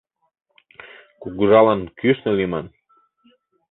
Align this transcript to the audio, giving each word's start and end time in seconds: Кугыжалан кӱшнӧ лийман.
Кугыжалан 1.21 1.81
кӱшнӧ 1.99 2.31
лийман. 2.37 2.65